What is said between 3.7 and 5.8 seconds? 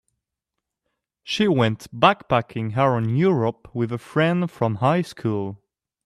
with a friend from high school.